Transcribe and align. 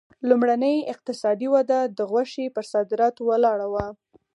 لومړنۍ 0.29 0.77
اقتصادي 0.93 1.47
وده 1.55 1.79
د 1.97 1.99
غوښې 2.11 2.45
پر 2.55 2.63
صادراتو 2.73 3.21
ولاړه 3.29 3.67
وه. 3.73 3.85